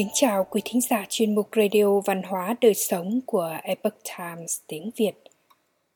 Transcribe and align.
Kính 0.00 0.10
chào 0.12 0.46
quý 0.50 0.60
thính 0.64 0.80
giả 0.80 1.06
chuyên 1.08 1.34
mục 1.34 1.48
Radio 1.56 2.00
Văn 2.00 2.22
hóa 2.22 2.54
Đời 2.60 2.74
Sống 2.74 3.20
của 3.26 3.56
Epoch 3.62 3.94
Times 4.18 4.58
tiếng 4.66 4.90
Việt. 4.96 5.12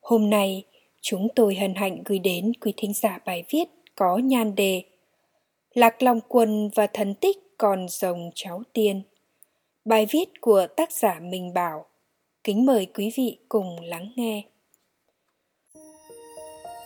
Hôm 0.01 0.31
nay, 0.31 0.65
chúng 1.01 1.29
tôi 1.35 1.55
hân 1.55 1.75
hạnh 1.75 2.03
gửi 2.05 2.19
đến 2.19 2.53
quý 2.61 2.73
thính 2.77 2.93
giả 2.95 3.19
bài 3.27 3.45
viết 3.51 3.65
có 3.95 4.19
nhan 4.19 4.55
đề 4.55 4.83
Lạc 5.75 6.03
Long 6.03 6.21
Quân 6.29 6.71
và 6.75 6.87
thần 6.87 7.15
tích 7.15 7.37
còn 7.59 7.87
rồng 7.89 8.31
cháu 8.35 8.63
tiên. 8.73 9.03
Bài 9.85 10.07
viết 10.11 10.41
của 10.41 10.67
tác 10.77 10.93
giả 10.93 11.21
Minh 11.23 11.55
Bảo. 11.55 11.85
Kính 12.45 12.67
mời 12.67 12.87
quý 12.87 13.13
vị 13.17 13.39
cùng 13.49 13.81
lắng 13.83 14.13
nghe. 14.17 14.43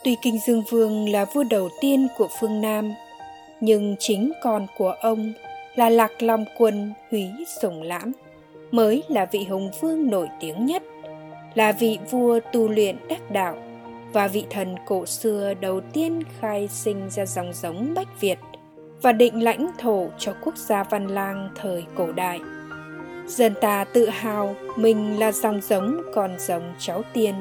Tuy 0.05 0.17
Kinh 0.23 0.39
Dương 0.47 0.63
Vương 0.71 1.09
là 1.09 1.25
vua 1.25 1.45
đầu 1.51 1.69
tiên 1.81 2.09
của 2.19 2.29
phương 2.41 2.61
Nam, 2.61 2.95
nhưng 3.61 3.97
chính 3.99 4.33
con 4.43 4.67
của 4.77 4.91
ông 4.91 5.33
là 5.79 5.91
Lạc 5.91 6.23
Long 6.23 6.45
Quân 6.57 6.93
Húy 7.11 7.31
Sùng 7.63 7.83
Lãm 7.83 8.13
mới 8.71 9.03
là 9.09 9.25
vị 9.33 9.45
hùng 9.45 9.71
vương 9.81 10.11
nổi 10.11 10.29
tiếng 10.41 10.67
nhất, 10.67 10.83
là 11.55 11.73
vị 11.73 11.99
vua 12.11 12.41
tu 12.53 12.69
luyện 12.69 12.97
đắc 13.09 13.31
đạo 13.31 13.57
và 14.13 14.29
vị 14.29 14.45
thần 14.51 14.77
cổ 14.87 15.07
xưa 15.07 15.55
đầu 15.61 15.81
tiên 15.81 16.23
khai 16.41 16.69
sinh 16.69 17.11
ra 17.11 17.27
dòng 17.27 17.53
giống 17.53 17.95
Bách 17.95 18.21
Việt 18.21 18.39
và 19.03 19.13
định 19.13 19.43
lãnh 19.43 19.71
thổ 19.79 20.09
cho 20.19 20.35
quốc 20.45 20.57
gia 20.57 20.83
Văn 20.85 21.07
Lang 21.07 21.49
thời 21.57 21.85
cổ 21.95 22.13
đại. 22.13 22.41
Dân 23.27 23.55
ta 23.61 23.85
tự 23.85 24.09
hào 24.09 24.57
mình 24.77 25.19
là 25.19 25.33
dòng 25.33 25.61
giống 25.61 26.03
con 26.15 26.37
giống 26.39 26.75
cháu 26.79 27.03
tiên, 27.13 27.35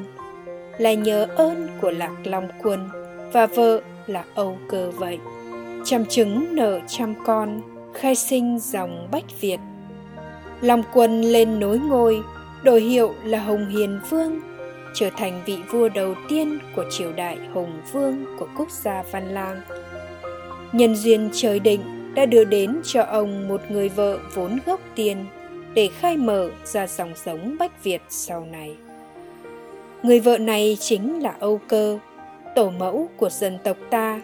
là 0.78 0.92
nhớ 0.92 1.26
ơn 1.36 1.68
của 1.80 1.90
Lạc 1.90 2.16
Long 2.24 2.48
Quân 2.62 2.88
và 3.32 3.46
vợ 3.46 3.80
là 4.06 4.24
Âu 4.34 4.58
Cơ 4.68 4.90
vậy. 4.90 5.18
Trăm 5.84 6.06
trứng 6.06 6.46
nở 6.56 6.80
trăm 6.88 7.14
con, 7.24 7.60
khai 7.98 8.14
sinh 8.14 8.58
dòng 8.58 9.08
Bách 9.12 9.40
Việt. 9.40 9.60
Long 10.60 10.82
Quân 10.92 11.22
lên 11.22 11.60
nối 11.60 11.78
ngôi, 11.78 12.22
đổi 12.62 12.80
hiệu 12.80 13.14
là 13.24 13.38
Hồng 13.38 13.68
Hiền 13.68 14.00
Vương, 14.10 14.40
trở 14.94 15.10
thành 15.16 15.42
vị 15.46 15.58
vua 15.70 15.88
đầu 15.88 16.14
tiên 16.28 16.58
của 16.76 16.84
triều 16.90 17.12
đại 17.12 17.38
Hồng 17.54 17.82
Vương 17.92 18.24
của 18.38 18.48
quốc 18.56 18.70
gia 18.70 19.02
Văn 19.12 19.28
Lang. 19.28 19.60
Nhân 20.72 20.96
duyên 20.96 21.30
trời 21.32 21.60
định 21.60 21.80
đã 22.14 22.26
đưa 22.26 22.44
đến 22.44 22.80
cho 22.84 23.02
ông 23.02 23.48
một 23.48 23.60
người 23.68 23.88
vợ 23.88 24.18
vốn 24.34 24.58
gốc 24.66 24.80
tiền 24.94 25.26
để 25.74 25.88
khai 26.00 26.16
mở 26.16 26.50
ra 26.64 26.86
dòng 26.86 27.12
giống 27.24 27.56
Bách 27.58 27.84
Việt 27.84 28.02
sau 28.08 28.46
này. 28.52 28.76
Người 30.02 30.20
vợ 30.20 30.38
này 30.38 30.76
chính 30.80 31.22
là 31.22 31.34
Âu 31.38 31.60
Cơ, 31.68 31.98
tổ 32.54 32.70
mẫu 32.70 33.08
của 33.16 33.30
dân 33.30 33.58
tộc 33.64 33.76
ta 33.90 34.20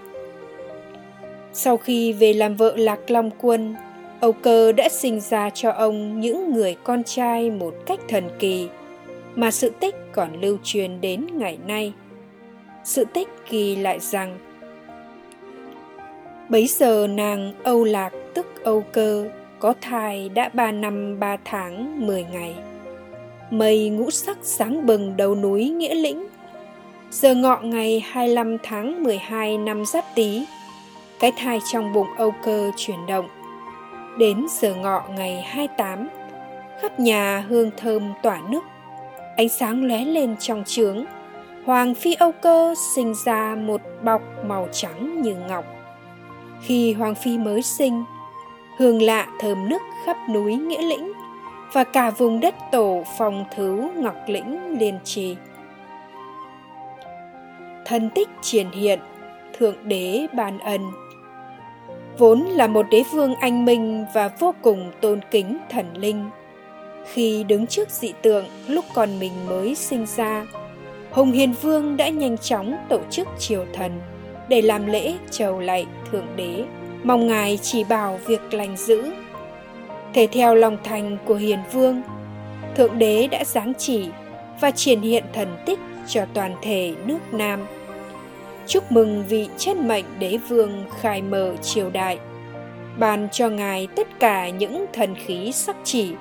sau 1.56 1.77
khi 1.77 2.12
về 2.12 2.33
làm 2.33 2.56
vợ 2.56 2.74
Lạc 2.77 3.10
Long 3.10 3.30
Quân, 3.41 3.74
Âu 4.20 4.33
Cơ 4.33 4.72
đã 4.72 4.88
sinh 4.88 5.20
ra 5.20 5.50
cho 5.50 5.70
ông 5.70 6.20
những 6.20 6.52
người 6.55 6.77
con 6.84 7.05
trai 7.05 7.50
một 7.50 7.74
cách 7.86 8.00
thần 8.08 8.24
kỳ 8.38 8.69
mà 9.34 9.50
sự 9.50 9.70
tích 9.80 9.94
còn 10.12 10.41
lưu 10.41 10.58
truyền 10.64 11.00
đến 11.00 11.27
ngày 11.32 11.58
nay. 11.66 11.92
Sự 12.84 13.05
tích 13.12 13.28
ghi 13.50 13.77
lại 13.77 14.00
rằng 14.00 14.38
Bấy 16.48 16.66
giờ 16.66 17.06
nàng 17.06 17.52
Âu 17.62 17.84
Lạc 17.84 18.12
tức 18.34 18.47
Âu 18.64 18.84
Cơ 18.92 19.30
có 19.58 19.75
thai 19.80 20.28
đã 20.28 20.48
ba 20.48 20.72
năm 20.72 21.20
ba 21.20 21.36
tháng 21.44 22.06
mười 22.06 22.25
ngày. 22.32 22.55
Mây 23.50 23.88
ngũ 23.88 24.10
sắc 24.10 24.38
sáng 24.42 24.86
bừng 24.86 25.16
đầu 25.16 25.34
núi 25.34 25.69
Nghĩa 25.69 25.94
Lĩnh. 25.94 26.27
Giờ 27.10 27.34
ngọ 27.34 27.60
ngày 27.62 28.05
25 28.06 28.56
tháng 28.62 29.02
12 29.02 29.58
năm 29.58 29.84
Giáp 29.86 30.05
Tý 30.14 30.44
cái 31.20 31.32
thai 31.36 31.60
trong 31.72 31.92
bụng 31.92 32.08
Âu 32.16 32.34
Cơ 32.42 32.70
chuyển 32.76 33.06
động. 33.06 33.28
Đến 34.18 34.46
giờ 34.50 34.74
ngọ 34.74 35.02
ngày 35.16 35.42
28, 35.42 36.08
khắp 36.82 37.00
nhà 37.00 37.44
hương 37.48 37.70
thơm 37.76 38.12
tỏa 38.22 38.41
nức, 38.48 38.64
ánh 39.36 39.48
sáng 39.48 39.84
lóe 39.84 40.04
lên 40.04 40.36
trong 40.36 40.64
trướng. 40.66 41.04
Hoàng 41.64 41.94
phi 41.94 42.14
Âu 42.14 42.32
Cơ 42.32 42.74
sinh 42.94 43.14
ra 43.24 43.54
một 43.54 43.80
bọc 44.03 44.22
màu 44.47 44.69
trắng 44.72 45.22
như 45.22 45.34
ngọc. 45.48 45.64
Khi 46.62 46.92
Hoàng 46.92 47.14
phi 47.14 47.38
mới 47.38 47.62
sinh, 47.62 48.04
hương 48.78 49.03
lạ 49.03 49.26
thơm 49.41 49.69
nức 49.69 49.82
khắp 50.06 50.16
núi 50.30 50.56
Nghĩa 50.56 50.82
Lĩnh 50.82 51.12
và 51.72 51.84
cả 51.84 52.10
vùng 52.10 52.41
đất 52.41 52.54
tổ 52.72 53.04
phòng 53.19 53.44
thứ 53.56 53.91
Ngọc 53.97 54.16
Lĩnh 54.26 54.78
Liên 54.78 54.98
Trì. 55.04 55.36
Thân 57.84 58.10
tích 58.14 58.28
triển 58.42 58.70
hiện, 58.70 58.98
Thượng 59.58 59.76
Đế 59.88 60.26
ban 60.32 60.58
ân 60.58 60.80
vốn 62.19 62.41
là 62.41 62.66
một 62.66 62.86
đế 62.91 63.02
vương 63.12 63.34
anh 63.34 63.64
minh 63.64 64.04
và 64.14 64.28
vô 64.38 64.54
cùng 64.62 64.92
tôn 65.00 65.20
kính 65.30 65.58
thần 65.70 65.97
linh. 65.97 66.30
Khi 67.12 67.44
đứng 67.44 67.66
trước 67.66 67.91
dị 67.91 68.12
tượng 68.22 68.44
lúc 68.69 68.84
con 68.94 69.19
mình 69.19 69.32
mới 69.48 69.75
sinh 69.75 70.06
ra, 70.16 70.47
Hùng 71.10 71.32
Hiền 71.32 71.54
Vương 71.62 71.97
đã 71.97 72.08
nhanh 72.08 72.38
chóng 72.38 72.76
tổ 72.88 73.00
chức 73.10 73.28
triều 73.38 73.64
thần 73.72 74.00
để 74.48 74.62
làm 74.62 74.86
lễ 74.86 75.14
chầu 75.30 75.60
lạy 75.60 75.86
Thượng 76.10 76.26
Đế, 76.36 76.64
mong 77.03 77.26
Ngài 77.26 77.58
chỉ 77.62 77.84
bảo 77.84 78.19
việc 78.26 78.54
lành 78.54 78.76
giữ. 78.76 79.10
Thể 80.14 80.26
theo 80.32 80.54
lòng 80.54 80.78
thành 80.84 81.19
của 81.24 81.34
Hiền 81.34 81.58
Vương, 81.72 82.03
Thượng 82.76 82.98
Đế 82.98 83.26
đã 83.26 83.44
giáng 83.44 83.72
chỉ 83.78 84.08
và 84.60 84.70
triển 84.70 85.00
hiện 85.00 85.24
thần 85.32 85.56
tích 85.66 85.78
cho 86.06 86.24
toàn 86.34 86.54
thể 86.62 86.94
nước 87.06 87.19
Nam 87.32 87.60
chúc 88.66 88.92
mừng 88.92 89.25
vị 89.28 89.48
chân 89.56 89.88
mệnh 89.88 90.04
đế 90.19 90.38
vương 90.48 90.84
khai 91.00 91.22
mở 91.22 91.56
triều 91.62 91.91
đại. 91.91 92.19
Ban 92.98 93.28
cho 93.32 93.48
ngài 93.48 93.86
tất 93.97 94.20
cả 94.20 94.48
những 94.48 94.86
thần 94.92 95.14
khí 95.14 95.52
sắc 95.52 95.76
chỉ 95.84 96.12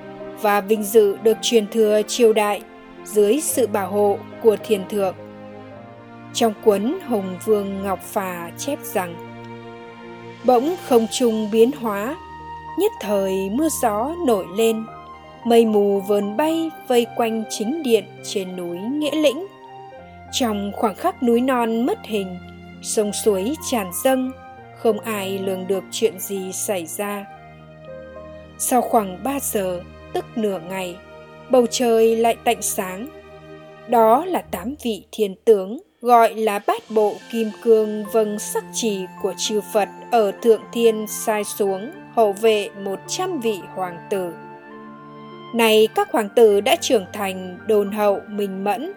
và 0.42 0.60
vinh 0.60 0.82
dự 0.82 1.16
được 1.22 1.36
truyền 1.42 1.66
thừa 1.68 2.02
triều 2.02 2.32
đại 2.32 2.62
dưới 3.04 3.40
sự 3.40 3.66
bảo 3.66 3.90
hộ 3.90 4.18
của 4.42 4.56
thiền 4.64 4.88
thượng. 4.88 5.14
Trong 6.34 6.52
cuốn 6.64 6.98
hồng 7.06 7.38
vương 7.44 7.82
ngọc 7.82 8.00
phà 8.02 8.50
chép 8.58 8.78
rằng, 8.82 9.14
bỗng 10.44 10.74
không 10.88 11.06
trung 11.12 11.48
biến 11.52 11.70
hóa, 11.72 12.16
nhất 12.78 12.92
thời 13.00 13.50
mưa 13.50 13.68
gió 13.82 14.14
nổi 14.26 14.46
lên, 14.56 14.84
mây 15.44 15.66
mù 15.66 16.00
vờn 16.00 16.36
bay 16.36 16.70
vây 16.88 17.06
quanh 17.16 17.44
chính 17.50 17.82
điện 17.82 18.04
trên 18.24 18.56
núi 18.56 18.78
nghĩa 18.78 19.16
lĩnh 19.22 19.46
trong 20.34 20.72
khoảng 20.74 20.94
khắc 20.94 21.22
núi 21.22 21.40
non 21.40 21.86
mất 21.86 21.98
hình 22.04 22.38
sông 22.82 23.12
suối 23.12 23.54
tràn 23.70 23.90
dâng 24.04 24.32
không 24.78 25.00
ai 25.00 25.38
lường 25.38 25.66
được 25.66 25.84
chuyện 25.90 26.18
gì 26.18 26.52
xảy 26.52 26.86
ra 26.86 27.24
sau 28.58 28.80
khoảng 28.80 29.24
ba 29.24 29.38
giờ 29.40 29.80
tức 30.12 30.24
nửa 30.36 30.60
ngày 30.68 30.96
bầu 31.50 31.66
trời 31.70 32.16
lại 32.16 32.36
tạnh 32.44 32.62
sáng 32.62 33.08
đó 33.88 34.24
là 34.24 34.42
tám 34.42 34.74
vị 34.82 35.06
thiên 35.12 35.34
tướng 35.44 35.78
gọi 36.04 36.34
là 36.34 36.60
bát 36.66 36.82
bộ 36.90 37.14
kim 37.32 37.50
cương 37.62 38.04
vâng 38.12 38.38
sắc 38.38 38.64
chỉ 38.72 39.06
của 39.22 39.34
chư 39.38 39.60
Phật 39.72 39.88
ở 40.10 40.32
Thượng 40.42 40.62
Thiên 40.72 41.06
sai 41.08 41.44
xuống 41.44 41.90
hộ 42.14 42.32
vệ 42.32 42.68
một 42.84 43.00
trăm 43.08 43.40
vị 43.40 43.60
hoàng 43.74 43.98
tử. 44.10 44.32
Này 45.54 45.88
các 45.94 46.12
hoàng 46.12 46.28
tử 46.36 46.60
đã 46.60 46.76
trưởng 46.76 47.06
thành, 47.12 47.58
đồn 47.66 47.92
hậu, 47.92 48.20
minh 48.28 48.64
mẫn, 48.64 48.92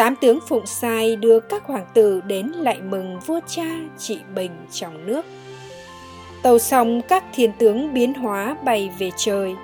tám 0.00 0.16
tướng 0.16 0.38
phụng 0.48 0.66
sai 0.66 1.16
đưa 1.16 1.40
các 1.40 1.64
hoàng 1.64 1.86
tử 1.94 2.20
đến 2.26 2.46
lại 2.46 2.80
mừng 2.80 3.20
vua 3.26 3.40
cha 3.46 3.66
trị 3.98 4.18
bình 4.34 4.50
trong 4.72 5.06
nước. 5.06 5.26
Tàu 6.42 6.58
xong 6.58 7.02
các 7.02 7.24
thiên 7.32 7.52
tướng 7.58 7.94
biến 7.94 8.14
hóa 8.14 8.56
bay 8.64 8.90
về 8.98 9.10
trời, 9.16 9.54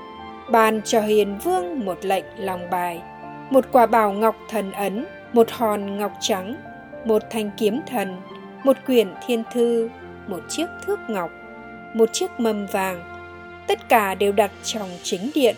ban 0.50 0.82
cho 0.82 1.00
hiền 1.00 1.38
vương 1.38 1.84
một 1.84 1.98
lệnh 2.02 2.24
lòng 2.38 2.70
bài. 2.70 3.02
Một 3.50 3.64
quả 3.72 3.86
bảo 3.86 4.12
ngọc 4.12 4.36
thần 4.48 4.72
ấn, 4.72 5.06
một 5.32 5.50
hòn 5.50 5.98
ngọc 5.98 6.12
trắng, 6.20 6.56
một 7.04 7.22
thanh 7.30 7.50
kiếm 7.58 7.80
thần, 7.86 8.16
một 8.64 8.76
quyển 8.86 9.08
thiên 9.26 9.42
thư, 9.52 9.88
một 10.26 10.40
chiếc 10.48 10.66
thước 10.86 10.98
ngọc, 11.08 11.30
một 11.94 12.08
chiếc 12.12 12.30
mâm 12.38 12.66
vàng. 12.66 13.00
Tất 13.66 13.88
cả 13.88 14.14
đều 14.14 14.32
đặt 14.32 14.50
trong 14.64 14.88
chính 15.02 15.30
điện. 15.34 15.56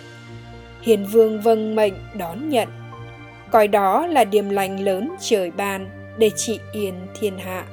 Hiền 0.82 1.06
vương 1.06 1.40
vâng 1.40 1.76
mệnh 1.76 1.94
đón 2.18 2.48
nhận 2.48 2.68
coi 3.50 3.68
đó 3.68 4.06
là 4.06 4.24
điềm 4.24 4.48
lành 4.48 4.80
lớn 4.80 5.14
trời 5.20 5.50
ban 5.50 5.88
để 6.18 6.30
trị 6.30 6.60
yên 6.72 6.94
thiên 7.20 7.38
hạ. 7.38 7.64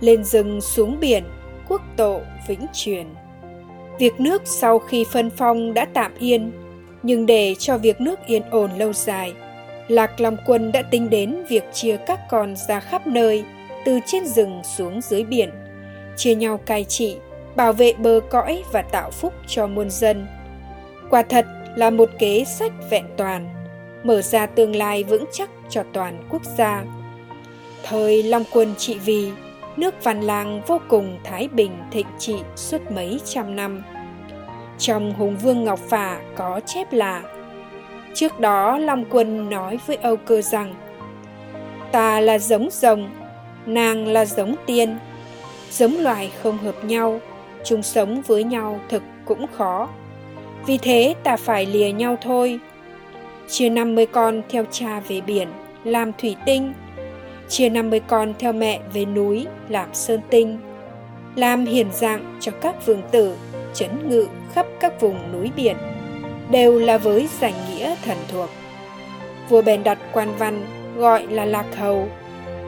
Lên 0.00 0.24
rừng 0.24 0.60
xuống 0.60 1.00
biển, 1.00 1.24
quốc 1.68 1.82
tổ 1.96 2.20
vĩnh 2.48 2.66
truyền. 2.72 3.06
Việc 3.98 4.20
nước 4.20 4.42
sau 4.44 4.78
khi 4.78 5.04
phân 5.12 5.30
phong 5.30 5.74
đã 5.74 5.86
tạm 5.94 6.12
yên, 6.18 6.52
nhưng 7.02 7.26
để 7.26 7.54
cho 7.58 7.78
việc 7.78 8.00
nước 8.00 8.18
yên 8.26 8.42
ổn 8.50 8.70
lâu 8.78 8.92
dài, 8.92 9.32
lạc 9.88 10.20
long 10.20 10.36
quân 10.46 10.72
đã 10.72 10.82
tính 10.82 11.10
đến 11.10 11.36
việc 11.48 11.64
chia 11.72 11.96
các 11.96 12.20
con 12.30 12.56
ra 12.68 12.80
khắp 12.80 13.06
nơi, 13.06 13.44
từ 13.84 14.00
trên 14.06 14.26
rừng 14.26 14.62
xuống 14.76 15.00
dưới 15.00 15.24
biển, 15.24 15.50
chia 16.16 16.34
nhau 16.34 16.58
cai 16.66 16.84
trị, 16.84 17.16
bảo 17.56 17.72
vệ 17.72 17.92
bờ 17.92 18.20
cõi 18.30 18.62
và 18.72 18.82
tạo 18.82 19.10
phúc 19.10 19.32
cho 19.46 19.66
muôn 19.66 19.90
dân. 19.90 20.26
Quả 21.10 21.22
thật 21.22 21.46
là 21.76 21.90
một 21.90 22.10
kế 22.18 22.44
sách 22.44 22.72
vẹn 22.90 23.04
toàn 23.16 23.61
mở 24.04 24.22
ra 24.22 24.46
tương 24.46 24.76
lai 24.76 25.04
vững 25.04 25.24
chắc 25.32 25.50
cho 25.68 25.82
toàn 25.92 26.24
quốc 26.30 26.42
gia. 26.56 26.84
Thời 27.82 28.22
Long 28.22 28.44
Quân 28.52 28.74
trị 28.78 28.98
vì, 29.04 29.30
nước 29.76 30.04
Văn 30.04 30.20
Lang 30.20 30.62
vô 30.66 30.80
cùng 30.88 31.18
thái 31.24 31.48
bình 31.48 31.72
thịnh 31.90 32.06
trị 32.18 32.36
suốt 32.56 32.90
mấy 32.90 33.20
trăm 33.24 33.56
năm. 33.56 33.82
Trong 34.78 35.12
Hùng 35.12 35.36
Vương 35.36 35.64
Ngọc 35.64 35.78
Phả 35.78 36.20
có 36.36 36.60
chép 36.66 36.92
là 36.92 37.22
Trước 38.14 38.40
đó 38.40 38.78
Long 38.78 39.04
Quân 39.10 39.50
nói 39.50 39.78
với 39.86 39.96
Âu 39.96 40.16
Cơ 40.16 40.42
rằng 40.42 40.74
Ta 41.92 42.20
là 42.20 42.38
giống 42.38 42.68
rồng, 42.70 43.10
nàng 43.66 44.06
là 44.06 44.24
giống 44.24 44.54
tiên. 44.66 44.98
Giống 45.70 45.98
loài 45.98 46.32
không 46.42 46.58
hợp 46.58 46.84
nhau, 46.84 47.20
chung 47.64 47.82
sống 47.82 48.22
với 48.26 48.44
nhau 48.44 48.80
thực 48.88 49.02
cũng 49.24 49.46
khó. 49.52 49.88
Vì 50.66 50.78
thế 50.78 51.14
ta 51.22 51.36
phải 51.36 51.66
lìa 51.66 51.92
nhau 51.92 52.16
thôi. 52.22 52.58
Chia 53.52 53.68
50 53.68 54.06
con 54.06 54.42
theo 54.48 54.64
cha 54.70 55.00
về 55.00 55.20
biển, 55.20 55.48
làm 55.84 56.12
thủy 56.18 56.36
tinh. 56.46 56.72
Chia 57.48 57.68
50 57.68 58.00
con 58.00 58.34
theo 58.38 58.52
mẹ 58.52 58.80
về 58.92 59.04
núi, 59.04 59.46
làm 59.68 59.88
sơn 59.92 60.20
tinh. 60.30 60.58
Làm 61.36 61.64
hiền 61.64 61.86
dạng 61.92 62.36
cho 62.40 62.52
các 62.52 62.86
vương 62.86 63.02
tử, 63.10 63.36
chấn 63.74 64.08
ngự 64.08 64.26
khắp 64.54 64.66
các 64.80 65.00
vùng 65.00 65.32
núi 65.32 65.50
biển 65.56 65.76
đều 66.50 66.78
là 66.78 66.98
với 66.98 67.28
giải 67.40 67.54
nghĩa 67.68 67.94
thần 68.04 68.16
thuộc. 68.28 68.50
Vua 69.48 69.62
bèn 69.62 69.82
đặt 69.82 69.98
quan 70.12 70.28
văn 70.38 70.66
gọi 70.96 71.26
là 71.26 71.44
lạc 71.44 71.76
hầu, 71.76 72.08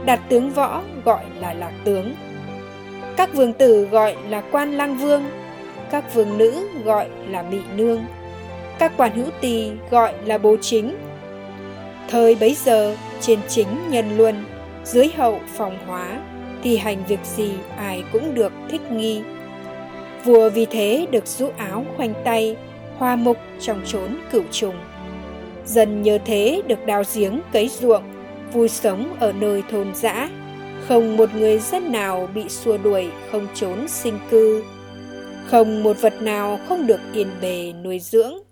đặt 0.07 0.21
tướng 0.29 0.51
võ 0.51 0.83
gọi 1.05 1.25
là 1.41 1.55
lạc 1.55 1.73
tướng. 1.85 2.15
Các 3.17 3.35
vương 3.35 3.53
tử 3.53 3.85
gọi 3.85 4.17
là 4.29 4.43
quan 4.53 4.73
lang 4.73 4.97
vương, 4.97 5.25
các 5.91 6.15
vương 6.15 6.39
nữ 6.39 6.69
gọi 6.85 7.09
là 7.29 7.43
mỹ 7.43 7.61
nương, 7.77 8.05
các 8.79 8.93
quan 8.97 9.17
hữu 9.17 9.26
tỳ 9.41 9.71
gọi 9.91 10.15
là 10.25 10.38
bố 10.38 10.56
chính. 10.61 10.97
Thời 12.09 12.35
bấy 12.35 12.56
giờ, 12.65 12.97
trên 13.21 13.38
chính 13.49 13.69
nhân 13.91 14.17
luân, 14.17 14.44
dưới 14.85 15.09
hậu 15.17 15.41
phòng 15.56 15.79
hóa, 15.87 16.21
thì 16.62 16.76
hành 16.76 17.05
việc 17.09 17.21
gì 17.25 17.53
ai 17.76 18.05
cũng 18.12 18.35
được 18.35 18.53
thích 18.71 18.93
nghi. 18.93 19.23
Vua 20.25 20.50
vì 20.50 20.67
thế 20.67 21.06
được 21.11 21.26
rũ 21.26 21.49
áo 21.56 21.87
khoanh 21.97 22.15
tay, 22.25 22.56
hoa 22.99 23.17
mục 23.17 23.37
trong 23.61 23.81
chốn 23.87 24.17
cửu 24.32 24.43
trùng. 24.50 24.75
Dần 25.65 26.03
nhờ 26.03 26.19
thế 26.25 26.62
được 26.67 26.87
đào 26.87 27.03
giếng 27.15 27.41
cấy 27.53 27.69
ruộng, 27.69 28.03
vui 28.53 28.69
sống 28.69 29.17
ở 29.20 29.32
nơi 29.32 29.62
thôn 29.70 29.94
dã, 29.94 30.29
không 30.88 31.17
một 31.17 31.35
người 31.35 31.59
dân 31.59 31.93
nào 31.93 32.29
bị 32.35 32.49
xua 32.49 32.77
đuổi 32.79 33.09
không 33.32 33.47
trốn 33.55 33.88
sinh 33.88 34.19
cư, 34.31 34.65
không 35.47 35.82
một 35.82 36.00
vật 36.00 36.23
nào 36.23 36.59
không 36.69 36.87
được 36.87 37.00
yên 37.12 37.29
bề 37.41 37.73
nuôi 37.85 37.99
dưỡng. 37.99 38.44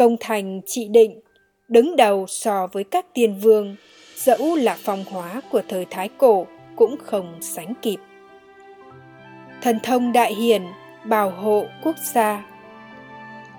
Công 0.00 0.16
thành 0.20 0.60
trị 0.66 0.88
định, 0.88 1.20
đứng 1.68 1.96
đầu 1.96 2.26
so 2.28 2.66
với 2.72 2.84
các 2.84 3.06
tiên 3.14 3.34
vương, 3.42 3.76
dẫu 4.16 4.56
là 4.56 4.76
phong 4.84 5.04
hóa 5.10 5.40
của 5.50 5.62
thời 5.68 5.86
Thái 5.90 6.08
Cổ 6.18 6.46
cũng 6.76 6.96
không 7.04 7.38
sánh 7.40 7.74
kịp. 7.82 7.96
Thần 9.62 9.78
thông 9.82 10.12
đại 10.12 10.34
hiển, 10.34 10.62
bảo 11.04 11.30
hộ 11.30 11.66
quốc 11.82 11.96
gia 12.12 12.46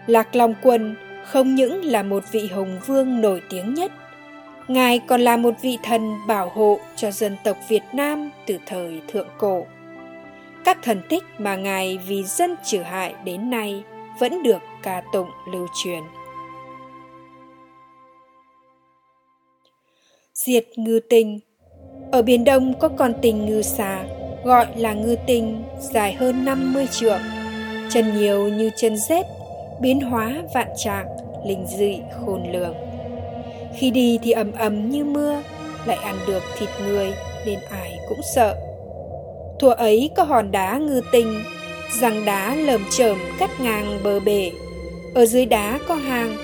Lạc 0.08 0.36
Long 0.36 0.54
Quân 0.62 0.96
không 1.26 1.56
những 1.56 1.86
là 1.86 2.04
một 2.04 2.24
vị 2.32 2.48
hùng 2.48 2.80
vương 2.86 3.22
nổi 3.22 3.42
tiếng 3.50 3.74
nhất, 3.74 3.92
Ngài 4.68 5.00
còn 5.00 5.22
là 5.22 5.38
một 5.38 5.54
vị 5.62 5.78
thần 5.84 6.28
bảo 6.28 6.50
hộ 6.50 6.80
cho 6.96 7.12
dân 7.12 7.38
tộc 7.44 7.58
Việt 7.70 7.84
Nam 7.94 8.30
từ 8.46 8.58
thời 8.66 9.02
thượng 9.08 9.30
cổ. 9.38 9.66
Các 10.66 10.78
thần 10.82 11.02
tích 11.10 11.24
mà 11.38 11.56
Ngài 11.56 12.00
vì 12.08 12.24
dân 12.24 12.56
trừ 12.66 12.82
hại 12.82 13.16
đến 13.26 13.50
nay 13.50 13.84
vẫn 14.20 14.44
được 14.44 14.62
ca 14.84 15.02
tụng 15.14 15.30
lưu 15.52 15.68
truyền. 15.84 16.04
Diệt 20.46 20.66
ngư 20.76 21.00
tinh. 21.10 21.40
Ở 22.12 22.22
Biển 22.22 22.44
Đông 22.44 22.74
có 22.80 22.88
con 22.88 23.14
tình 23.22 23.46
ngư 23.46 23.62
xà, 23.62 24.04
gọi 24.44 24.66
là 24.76 24.94
ngư 24.94 25.16
tinh, 25.28 25.64
dài 25.80 26.14
hơn 26.14 26.46
50 26.46 26.88
trượng, 26.92 27.22
chân 27.90 28.18
nhiều 28.18 28.48
như 28.48 28.70
chân 28.78 28.98
rết 28.98 29.26
biến 29.82 30.02
hóa 30.02 30.44
vạn 30.54 30.68
trạng 30.78 31.08
linh 31.46 31.66
dị 31.78 32.00
khôn 32.20 32.52
lường. 32.52 32.76
Khi 33.76 33.92
đi 33.92 34.20
thì 34.24 34.32
ầm 34.32 34.52
ầm 34.52 34.90
như 34.90 35.04
mưa 35.04 35.42
lại 35.86 35.98
ăn 35.98 36.16
được 36.28 36.44
thịt 36.58 36.70
người 36.80 37.14
nên 37.46 37.60
ai 37.70 38.00
cũng 38.10 38.22
sợ. 38.36 38.56
Thuở 39.60 39.74
ấy 39.74 40.10
có 40.16 40.24
hòn 40.24 40.52
đá 40.52 40.78
ngư 40.78 41.02
tinh 41.12 41.44
răng 42.00 42.26
đá 42.26 42.56
lởm 42.56 42.84
chởm 42.92 43.18
cắt 43.40 43.50
ngang 43.60 44.00
bờ 44.04 44.20
bể. 44.20 44.52
Ở 45.14 45.26
dưới 45.26 45.46
đá 45.46 45.80
có 45.88 45.96
hang 45.96 46.38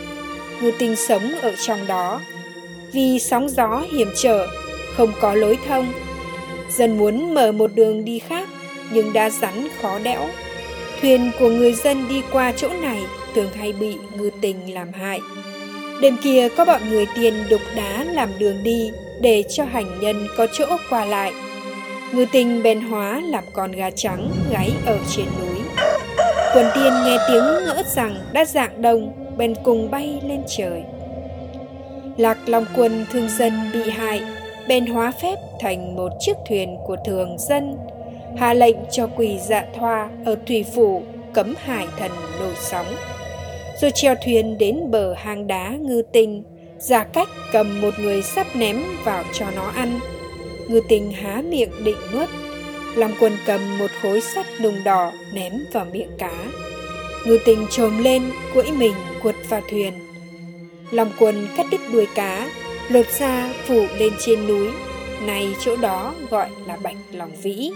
ngư 0.61 0.71
tinh 0.79 0.95
sống 0.95 1.31
ở 1.41 1.53
trong 1.67 1.88
đó 1.88 2.21
vì 2.94 3.19
sóng 3.19 3.50
gió 3.50 3.84
hiểm 3.92 4.07
trở 4.16 4.48
không 4.95 5.12
có 5.22 5.34
lối 5.34 5.57
thông 5.68 5.94
dân 6.69 6.98
muốn 6.98 7.34
mở 7.34 7.51
một 7.51 7.72
đường 7.75 8.06
đi 8.06 8.19
khác 8.19 8.50
nhưng 8.92 9.13
đã 9.13 9.30
rắn 9.30 9.68
khó 9.81 10.00
đẽo 10.00 10.28
thuyền 11.01 11.31
của 11.39 11.50
người 11.50 11.74
dân 11.74 12.07
đi 12.07 12.22
qua 12.31 12.51
chỗ 12.51 12.69
này 12.81 13.00
thường 13.36 13.50
hay 13.54 13.74
bị 13.74 13.98
ngư 14.18 14.30
tình 14.42 14.74
làm 14.74 14.94
hại. 14.94 15.22
Đêm 16.01 16.18
kia 16.24 16.50
có 16.57 16.66
bọn 16.66 16.89
người 16.89 17.07
tiền 17.16 17.34
đục 17.50 17.62
đá 17.75 18.04
làm 18.04 18.30
đường 18.39 18.63
đi 18.63 18.92
để 19.22 19.44
cho 19.50 19.63
hành 19.63 20.00
nhân 20.00 20.28
có 20.38 20.48
chỗ 20.54 20.66
qua 20.89 21.06
lại. 21.06 21.34
Ngư 22.13 22.25
tình 22.31 22.63
bèn 22.63 22.81
hóa 22.81 23.22
làm 23.25 23.44
con 23.54 23.72
gà 23.72 23.89
trắng 23.89 24.31
gáy 24.51 24.72
ở 24.86 24.98
trên 25.16 25.25
núi. 25.25 25.60
Quần 26.54 26.66
tiên 26.75 26.94
nghe 27.06 27.18
tiếng 27.28 27.44
ngỡ 27.66 27.84
rằng 27.95 28.16
đã 28.34 28.45
dạng 28.45 28.81
đông, 28.81 29.13
bèn 29.38 29.54
cùng 29.63 29.92
bay 29.92 30.22
lên 30.28 30.44
trời. 30.57 30.84
Lạc 32.17 32.37
Long 32.45 32.65
quân 32.75 33.05
thương 33.11 33.29
dân 33.29 33.53
bị 33.73 33.89
hại, 33.89 34.21
bèn 34.67 34.85
hóa 34.85 35.11
phép 35.21 35.35
thành 35.59 35.95
một 35.95 36.11
chiếc 36.19 36.37
thuyền 36.49 36.77
của 36.87 36.95
thường 37.05 37.37
dân, 37.39 37.77
hạ 38.37 38.53
lệnh 38.53 38.77
cho 38.91 39.07
quỳ 39.07 39.39
dạ 39.47 39.65
thoa 39.75 40.09
ở 40.25 40.35
thủy 40.47 40.65
phủ 40.75 41.03
cấm 41.33 41.53
hải 41.57 41.87
thần 41.99 42.11
nổi 42.39 42.53
sóng. 42.59 42.85
Rồi 43.81 43.91
treo 43.91 44.15
thuyền 44.25 44.57
đến 44.57 44.91
bờ 44.91 45.13
hang 45.13 45.47
đá 45.47 45.69
ngư 45.69 46.01
tinh 46.13 46.43
giả 46.79 47.03
cách 47.03 47.27
cầm 47.51 47.81
một 47.81 47.93
người 47.99 48.21
sắp 48.21 48.47
ném 48.55 48.83
vào 49.03 49.23
cho 49.33 49.45
nó 49.55 49.67
ăn. 49.75 49.99
Ngư 50.67 50.81
tinh 50.89 51.11
há 51.11 51.41
miệng 51.49 51.71
định 51.83 51.97
nuốt 52.13 52.29
long 52.95 53.13
quân 53.19 53.37
cầm 53.45 53.77
một 53.77 53.91
khối 54.01 54.21
sắt 54.21 54.45
nung 54.61 54.83
đỏ 54.83 55.11
ném 55.33 55.53
vào 55.73 55.85
miệng 55.91 56.11
cá. 56.17 56.33
Ngư 57.25 57.39
tinh 57.45 57.67
trồm 57.69 58.03
lên 58.03 58.23
quẫy 58.53 58.71
mình 58.71 58.93
quật 59.21 59.35
vào 59.49 59.61
thuyền 59.69 59.93
long 60.92 61.12
quân 61.19 61.48
cắt 61.57 61.66
đứt 61.72 61.81
đuôi 61.92 62.07
cá 62.16 62.50
lột 62.89 63.06
ra 63.19 63.54
phủ 63.66 63.86
lên 64.00 64.13
trên 64.19 64.48
núi 64.48 64.68
nay 65.25 65.56
chỗ 65.66 65.75
đó 65.75 66.13
gọi 66.30 66.50
là 66.66 66.78
bạch 66.84 66.98
lòng 67.12 67.31
vĩ 67.42 67.72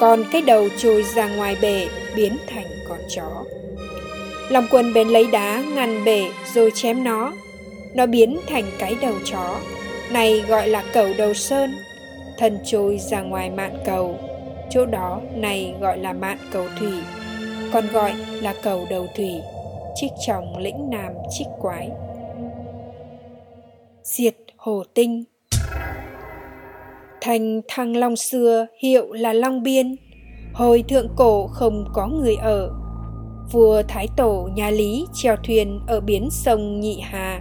còn 0.00 0.24
cái 0.32 0.42
đầu 0.42 0.68
trôi 0.76 1.02
ra 1.02 1.28
ngoài 1.28 1.56
bể 1.60 1.88
biến 2.16 2.36
thành 2.46 2.66
con 2.88 2.98
chó 3.16 3.44
Long 4.48 4.66
quân 4.70 4.92
bèn 4.92 5.08
lấy 5.08 5.26
đá 5.26 5.62
ngăn 5.74 6.04
bể 6.04 6.30
rồi 6.54 6.70
chém 6.74 7.04
nó. 7.04 7.32
Nó 7.94 8.06
biến 8.06 8.38
thành 8.48 8.64
cái 8.78 8.96
đầu 9.00 9.14
chó, 9.24 9.60
này 10.10 10.44
gọi 10.48 10.68
là 10.68 10.84
cầu 10.92 11.08
đầu 11.18 11.34
sơn. 11.34 11.74
Thân 12.38 12.58
trôi 12.64 12.98
ra 12.98 13.20
ngoài 13.20 13.50
mạn 13.50 13.78
cầu, 13.84 14.18
chỗ 14.70 14.86
đó 14.86 15.20
này 15.34 15.74
gọi 15.80 15.98
là 15.98 16.12
mạn 16.12 16.38
cầu 16.52 16.66
thủy, 16.78 16.92
còn 17.72 17.86
gọi 17.92 18.14
là 18.42 18.54
cầu 18.62 18.86
đầu 18.90 19.06
thủy, 19.16 19.30
trích 19.94 20.12
trong 20.26 20.58
lĩnh 20.58 20.90
nam 20.90 21.12
trích 21.30 21.48
quái. 21.60 21.90
Diệt 24.08 24.36
hồ 24.56 24.82
tinh 24.94 25.24
Thành 27.20 27.60
thăng 27.68 27.96
long 27.96 28.16
xưa 28.16 28.66
hiệu 28.82 29.12
là 29.12 29.32
long 29.32 29.62
biên, 29.62 29.96
hồi 30.54 30.84
thượng 30.88 31.08
cổ 31.16 31.46
không 31.46 31.84
có 31.94 32.06
người 32.06 32.36
ở, 32.36 32.72
vua 33.52 33.82
Thái 33.88 34.08
Tổ 34.16 34.48
nhà 34.54 34.70
Lý 34.70 35.06
treo 35.14 35.36
thuyền 35.36 35.80
ở 35.86 36.00
biến 36.00 36.28
sông 36.30 36.80
Nhị 36.80 37.00
Hà. 37.00 37.40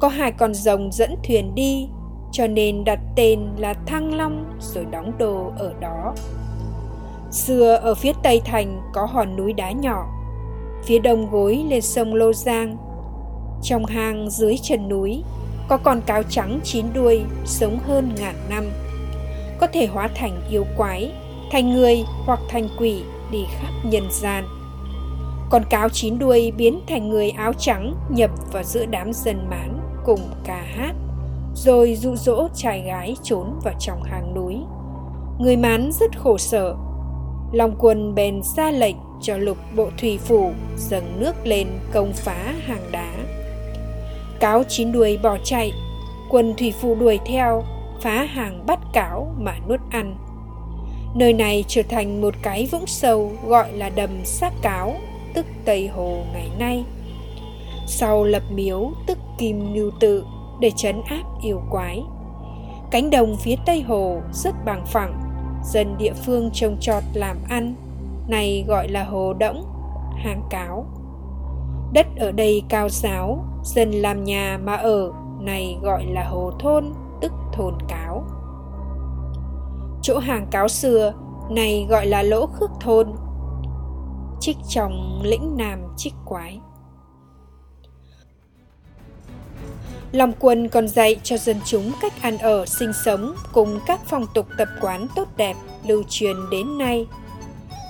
Có 0.00 0.08
hai 0.08 0.32
con 0.32 0.54
rồng 0.54 0.92
dẫn 0.92 1.14
thuyền 1.24 1.54
đi, 1.54 1.88
cho 2.32 2.46
nên 2.46 2.84
đặt 2.84 2.98
tên 3.16 3.40
là 3.58 3.74
Thăng 3.86 4.14
Long 4.14 4.58
rồi 4.60 4.84
đóng 4.90 5.12
đồ 5.18 5.52
ở 5.58 5.74
đó. 5.80 6.14
Xưa 7.30 7.74
ở 7.74 7.94
phía 7.94 8.12
tây 8.22 8.40
thành 8.44 8.80
có 8.92 9.06
hòn 9.06 9.36
núi 9.36 9.52
đá 9.52 9.72
nhỏ, 9.72 10.06
phía 10.84 10.98
đông 10.98 11.30
gối 11.30 11.64
lên 11.68 11.82
sông 11.82 12.14
Lô 12.14 12.32
Giang. 12.32 12.76
Trong 13.62 13.86
hang 13.86 14.30
dưới 14.30 14.56
chân 14.62 14.88
núi 14.88 15.22
có 15.68 15.76
con 15.76 16.00
cáo 16.06 16.22
trắng 16.22 16.60
chín 16.64 16.86
đuôi 16.94 17.22
sống 17.44 17.78
hơn 17.78 18.14
ngàn 18.20 18.34
năm. 18.50 18.64
Có 19.60 19.66
thể 19.66 19.86
hóa 19.86 20.08
thành 20.14 20.40
yêu 20.50 20.66
quái, 20.76 21.12
thành 21.52 21.72
người 21.72 22.04
hoặc 22.26 22.40
thành 22.48 22.68
quỷ 22.78 23.02
đi 23.30 23.44
khắp 23.60 23.72
nhân 23.84 24.08
gian. 24.10 24.44
Con 25.50 25.62
cáo 25.70 25.88
chín 25.88 26.18
đuôi 26.18 26.52
biến 26.56 26.80
thành 26.88 27.08
người 27.08 27.30
áo 27.30 27.52
trắng 27.52 27.94
nhập 28.08 28.30
vào 28.52 28.62
giữa 28.62 28.86
đám 28.86 29.12
dân 29.12 29.50
mán 29.50 29.78
cùng 30.04 30.20
ca 30.44 30.62
hát 30.76 30.92
rồi 31.54 31.96
dụ 31.96 32.16
dỗ 32.16 32.48
trai 32.54 32.82
gái 32.82 33.16
trốn 33.22 33.60
vào 33.64 33.74
trong 33.80 34.02
hang 34.02 34.34
núi. 34.34 34.56
Người 35.38 35.56
mán 35.56 35.90
rất 35.92 36.18
khổ 36.18 36.38
sở 36.38 36.74
long 37.52 37.76
quân 37.78 38.14
bèn 38.14 38.40
ra 38.56 38.70
lệnh 38.70 38.96
cho 39.20 39.36
lục 39.36 39.56
bộ 39.76 39.88
thủy 39.98 40.18
phủ 40.18 40.52
dâng 40.76 41.20
nước 41.20 41.32
lên 41.44 41.68
công 41.92 42.12
phá 42.12 42.54
hàng 42.66 42.92
đá 42.92 43.12
cáo 44.40 44.62
chín 44.68 44.92
đuôi 44.92 45.18
bỏ 45.22 45.36
chạy 45.44 45.72
quân 46.30 46.54
thủy 46.58 46.72
phụ 46.80 46.94
đuổi 46.94 47.18
theo 47.26 47.64
phá 48.00 48.24
hàng 48.24 48.66
bắt 48.66 48.78
cáo 48.92 49.34
mà 49.38 49.54
nuốt 49.68 49.80
ăn 49.90 50.16
nơi 51.14 51.32
này 51.32 51.64
trở 51.68 51.82
thành 51.88 52.20
một 52.20 52.34
cái 52.42 52.68
vũng 52.72 52.86
sâu 52.86 53.32
gọi 53.46 53.72
là 53.72 53.88
đầm 53.88 54.10
xác 54.24 54.52
cáo 54.62 54.94
tức 55.34 55.46
Tây 55.64 55.88
Hồ 55.88 56.18
ngày 56.32 56.50
nay. 56.58 56.84
Sau 57.86 58.24
lập 58.24 58.42
miếu 58.50 58.90
tức 59.06 59.18
Kim 59.38 59.74
Ngưu 59.74 59.90
Tự 60.00 60.24
để 60.60 60.70
trấn 60.76 61.02
áp 61.02 61.22
yêu 61.42 61.62
quái. 61.70 62.02
Cánh 62.90 63.10
đồng 63.10 63.36
phía 63.36 63.56
Tây 63.66 63.82
Hồ 63.82 64.20
rất 64.32 64.54
bằng 64.64 64.86
phẳng, 64.86 65.20
dân 65.64 65.98
địa 65.98 66.12
phương 66.12 66.50
trồng 66.52 66.76
trọt 66.80 67.02
làm 67.14 67.36
ăn, 67.48 67.74
này 68.28 68.64
gọi 68.68 68.88
là 68.88 69.04
Hồ 69.04 69.32
Đỗng, 69.32 69.64
hàng 70.16 70.42
cáo. 70.50 70.86
Đất 71.92 72.06
ở 72.18 72.32
đây 72.32 72.62
cao 72.68 72.88
giáo, 72.88 73.44
dân 73.74 73.90
làm 73.90 74.24
nhà 74.24 74.58
mà 74.64 74.76
ở, 74.76 75.12
này 75.40 75.78
gọi 75.82 76.06
là 76.06 76.24
Hồ 76.24 76.52
Thôn, 76.58 76.92
tức 77.20 77.32
thôn 77.52 77.74
cáo. 77.88 78.24
Chỗ 80.02 80.18
hàng 80.18 80.46
cáo 80.50 80.68
xưa, 80.68 81.12
này 81.50 81.86
gọi 81.90 82.06
là 82.06 82.22
lỗ 82.22 82.46
khước 82.46 82.70
thôn, 82.80 83.12
trích 84.40 84.56
trong 84.68 85.20
lĩnh 85.22 85.56
nam 85.56 85.78
trích 85.96 86.14
quái. 86.24 86.60
Long 90.12 90.32
quân 90.40 90.68
còn 90.68 90.88
dạy 90.88 91.20
cho 91.22 91.36
dân 91.36 91.56
chúng 91.64 91.92
cách 92.02 92.12
ăn 92.22 92.38
ở, 92.38 92.66
sinh 92.66 92.92
sống 93.04 93.34
cùng 93.52 93.80
các 93.86 94.00
phong 94.06 94.26
tục 94.34 94.46
tập 94.58 94.68
quán 94.80 95.06
tốt 95.16 95.28
đẹp 95.36 95.56
lưu 95.86 96.02
truyền 96.08 96.36
đến 96.50 96.78
nay. 96.78 97.06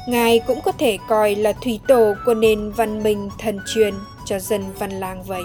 Ngài 0.08 0.40
cũng 0.47 0.58
có 0.64 0.73
thể 0.73 0.99
coi 1.08 1.35
là 1.35 1.52
thủy 1.52 1.80
tổ 1.88 2.14
của 2.26 2.35
nền 2.35 2.70
văn 2.70 3.02
minh 3.02 3.30
thần 3.38 3.61
truyền 3.75 3.94
cho 4.25 4.38
dân 4.38 4.64
văn 4.78 4.90
lang 4.90 5.23
vậy. 5.23 5.42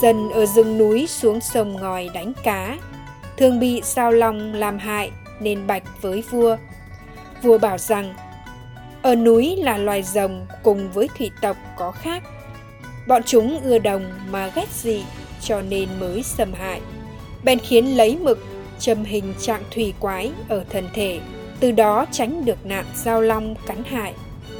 Dân 0.00 0.30
ở 0.30 0.46
rừng 0.46 0.78
núi 0.78 1.06
xuống 1.06 1.40
sông 1.40 1.76
ngòi 1.80 2.08
đánh 2.14 2.32
cá, 2.42 2.78
thường 3.36 3.60
bị 3.60 3.80
sao 3.84 4.12
long 4.12 4.54
làm 4.54 4.78
hại 4.78 5.10
nên 5.40 5.66
bạch 5.66 6.02
với 6.02 6.22
vua. 6.30 6.56
Vua 7.42 7.58
bảo 7.58 7.78
rằng, 7.78 8.14
ở 9.02 9.14
núi 9.14 9.56
là 9.56 9.78
loài 9.78 10.02
rồng 10.02 10.46
cùng 10.62 10.90
với 10.92 11.08
thủy 11.18 11.30
tộc 11.40 11.56
có 11.76 11.90
khác 11.90 12.22
Bọn 13.06 13.22
chúng 13.26 13.60
ưa 13.60 13.78
đồng 13.78 14.04
mà 14.30 14.50
ghét 14.54 14.68
dị 14.72 15.02
cho 15.40 15.62
nên 15.62 15.88
mới 16.00 16.22
xâm 16.22 16.52
hại. 16.52 16.80
Bèn 17.44 17.58
khiến 17.58 17.96
lấy 17.96 18.16
mực 18.20 18.38
châm 18.78 19.04
hình 19.04 19.34
trạng 19.40 19.62
thủy 19.70 19.94
quái 20.00 20.32
ở 20.48 20.64
thân 20.70 20.88
thể, 20.94 21.20
từ 21.60 21.72
đó 21.72 22.06
tránh 22.10 22.44
được 22.44 22.66
nạn 22.66 22.84
giao 22.94 23.22
long 23.22 23.54
cắn 23.66 23.84
hại. 23.84 24.14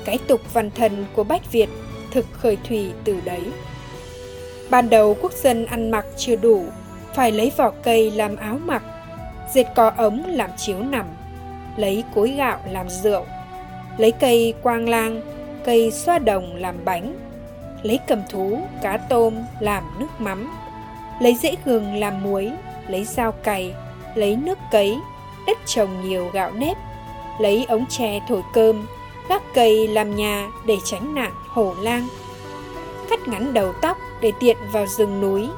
Cái 0.05 0.19
tục 0.27 0.41
văn 0.53 0.71
thần 0.71 1.07
của 1.15 1.25
Bách 1.25 1.53
Việt 1.53 1.69
thực 2.11 2.27
khởi 2.33 2.57
thủy 2.69 2.91
từ 3.05 3.21
đấy. 3.25 3.43
Ban 4.73 4.91
đầu 4.91 5.17
quốc 5.21 5.33
dân 5.33 5.67
ăn 5.67 5.91
mặc 5.91 6.07
chưa 6.17 6.37
đủ, 6.37 6.65
phải 7.15 7.33
lấy 7.33 7.53
vỏ 7.57 7.71
cây 7.83 8.11
làm 8.11 8.37
áo 8.37 8.59
mặc, 8.65 8.83
dệt 9.55 9.65
cỏ 9.75 9.93
ống 9.97 10.23
làm 10.27 10.51
chiếu 10.57 10.79
nằm, 10.79 11.07
lấy 11.77 12.05
cối 12.15 12.31
gạo 12.31 12.59
làm 12.71 12.89
rượu, 12.89 13.25
lấy 13.99 14.13
cây 14.13 14.55
quang 14.63 14.89
lang, 14.89 15.21
cây 15.65 15.91
xoa 15.91 16.19
đồng 16.19 16.57
làm 16.57 16.75
bánh, 16.85 17.15
lấy 17.83 17.99
cầm 18.09 18.23
thú, 18.31 18.59
cá 18.83 18.97
tôm 18.97 19.35
làm 19.61 19.85
nước 19.99 20.07
mắm, 20.19 20.53
lấy 21.21 21.35
rễ 21.35 21.55
gừng 21.65 21.95
làm 21.95 22.23
muối, 22.23 22.51
lấy 22.89 23.05
dao 23.05 23.33
cày, 23.33 23.75
lấy 24.15 24.37
nước 24.37 24.59
cấy, 24.71 24.97
đất 25.47 25.59
trồng 25.67 26.09
nhiều 26.09 26.31
gạo 26.33 26.51
nếp, 26.51 26.77
lấy 27.41 27.65
ống 27.69 27.85
tre 27.89 28.21
thổi 28.29 28.43
cơm, 28.55 28.87
gác 29.29 29.43
cây 29.55 29.89
làm 29.89 30.17
nhà 30.17 30.49
để 30.67 30.77
tránh 30.85 31.15
nạn 31.15 31.33
hổ 31.49 31.75
lang, 31.83 32.09
cắt 33.11 33.29
ngắn 33.29 33.55
đầu 33.55 33.73
tóc 33.83 33.97
để 34.23 34.33
tiện 34.41 34.57
vào 34.73 34.87
rừng 34.87 35.21
núi, 35.21 35.49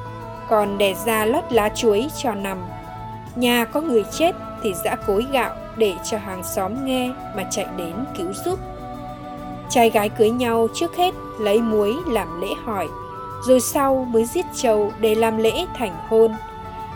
còn 0.49 0.79
để 0.79 0.95
ra 1.07 1.25
lót 1.25 1.45
lá 1.51 1.69
chuối 1.69 2.09
cho 2.23 2.35
nằm. 2.35 2.59
Nhà 3.35 3.65
có 3.65 3.81
người 3.81 4.05
chết 4.13 4.35
thì 4.63 4.75
giã 4.85 4.97
cối 4.97 5.27
gạo 5.33 5.55
để 5.77 5.95
cho 6.05 6.19
hàng 6.19 6.43
xóm 6.43 6.87
nghe 6.87 7.11
mà 7.37 7.45
chạy 7.51 7.67
đến 7.77 7.95
cứu 8.19 8.33
giúp. 8.45 8.59
Trai 9.71 9.91
gái 9.91 10.09
cưới 10.09 10.31
nhau 10.31 10.69
trước 10.75 10.97
hết 10.97 11.15
lấy 11.39 11.61
muối 11.61 11.97
làm 12.07 12.41
lễ 12.41 12.49
hỏi, 12.65 12.89
rồi 13.47 13.61
sau 13.61 14.07
mới 14.11 14.25
giết 14.25 14.47
trâu 14.55 14.93
để 15.01 15.15
làm 15.15 15.39
lễ 15.39 15.67
thành 15.77 15.97
hôn. 16.09 16.33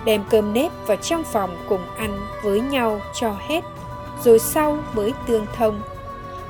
Đem 0.04 0.25
cơm 0.30 0.52
nếp 0.52 0.72
vào 0.87 0.96
trong 0.96 1.25
phòng 1.25 1.56
cùng 1.68 1.82
ăn 1.98 2.20
với 2.42 2.60
nhau 2.60 3.00
cho 3.14 3.34
hết, 3.48 3.64
rồi 4.25 4.38
sau 4.38 4.78
mới 4.92 5.12
tương 5.26 5.46
thông. 5.56 5.82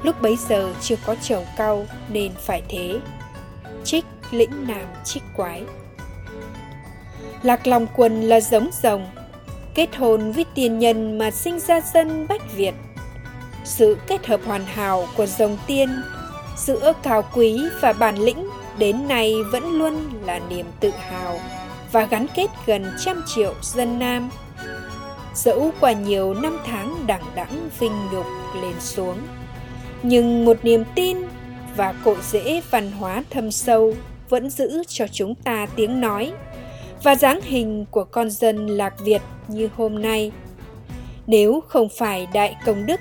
Lúc 0.03 0.23
bấy 0.23 0.37
giờ 0.37 0.73
chưa 0.81 0.97
có 1.07 1.15
chồng 1.23 1.45
cau 1.57 1.87
nên 2.09 2.33
phải 2.47 2.63
thế. 2.69 3.01
Trích 3.85 4.05
lĩnh 4.31 4.67
nam 4.67 4.87
trích 5.05 5.23
quái 5.37 5.63
Lạc 7.43 7.67
lòng 7.67 7.87
quần 7.97 8.23
là 8.23 8.41
giống 8.41 8.71
rồng, 8.83 9.07
kết 9.75 9.97
hôn 9.97 10.33
với 10.33 10.45
tiền 10.55 10.79
nhân 10.79 11.19
mà 11.19 11.31
sinh 11.31 11.61
ra 11.61 11.81
dân 11.95 12.27
Bách 12.29 12.53
Việt. 12.57 12.75
Sự 13.65 13.97
kết 14.07 14.27
hợp 14.27 14.41
hoàn 14.47 14.65
hảo 14.65 15.07
của 15.17 15.27
rồng 15.27 15.59
tiên 15.67 15.89
giữa 16.57 16.93
cao 17.03 17.25
quý 17.35 17.63
và 17.81 17.93
bản 17.93 18.19
lĩnh 18.19 18.49
đến 18.79 19.09
nay 19.09 19.35
vẫn 19.53 19.65
luôn 19.73 19.95
là 20.27 20.41
niềm 20.49 20.67
tự 20.81 20.91
hào 20.91 21.41
và 21.93 22.05
gắn 22.05 22.27
kết 22.35 22.47
gần 22.67 22.87
trăm 23.05 23.23
triệu 23.27 23.55
dân 23.63 23.99
Nam. 23.99 24.31
Dẫu 25.35 25.73
qua 25.81 25.93
nhiều 25.93 26.35
năm 26.35 26.59
tháng 26.67 27.07
đẳng 27.07 27.25
đẵng 27.35 27.69
vinh 27.79 27.93
nhục 28.13 28.27
lên 28.63 28.81
xuống, 28.81 29.19
nhưng 30.03 30.45
một 30.45 30.57
niềm 30.63 30.85
tin 30.95 31.19
và 31.77 31.95
cội 32.05 32.17
rễ 32.23 32.63
văn 32.71 32.93
hóa 32.93 33.23
thâm 33.31 33.51
sâu 33.51 33.95
vẫn 34.29 34.51
giữ 34.51 34.83
cho 34.89 35.07
chúng 35.13 35.35
ta 35.35 35.67
tiếng 35.77 36.01
nói 36.01 36.33
và 37.03 37.15
dáng 37.15 37.41
hình 37.43 37.85
của 37.91 38.05
con 38.05 38.31
dân 38.31 38.67
lạc 38.67 38.95
Việt 39.01 39.23
như 39.49 39.69
hôm 39.77 40.03
nay. 40.03 40.33
Nếu 41.27 41.61
không 41.69 41.89
phải 41.99 42.29
đại 42.35 42.57
công 42.67 42.87
đức, 42.87 43.01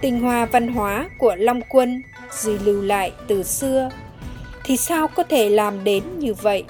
tinh 0.00 0.20
hoa 0.20 0.46
văn 0.46 0.68
hóa 0.68 1.08
của 1.18 1.34
Long 1.34 1.60
Quân 1.70 2.02
gì 2.32 2.58
lưu 2.58 2.82
lại 2.82 3.12
từ 3.28 3.42
xưa 3.42 3.90
thì 4.64 4.76
sao 4.76 5.08
có 5.08 5.22
thể 5.22 5.48
làm 5.48 5.84
đến 5.84 6.18
như 6.18 6.34
vậy 6.34 6.64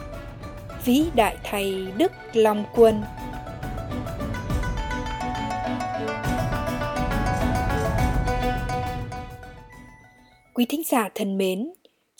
vĩ 0.85 1.05
đại 1.15 1.37
thầy 1.45 1.87
đức 1.97 2.13
long 2.33 2.65
quân 2.75 3.03
quý 10.55 10.67
thính 10.69 10.83
giả 10.87 11.09
thân 11.15 11.39
mến 11.39 11.73